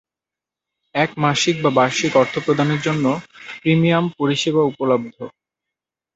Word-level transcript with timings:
এক 0.95 1.09
মাসিক 1.17 1.55
বা 1.63 1.71
বার্ষিক 1.77 2.13
অর্থ 2.15 2.33
প্রদানের 2.45 2.79
জন্য 2.81 3.05
প্রিমিয়াম 3.61 4.05
পরিষেবা 4.17 4.61
উপলব্ধ। 4.63 5.15